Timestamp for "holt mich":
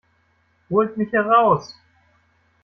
0.71-1.11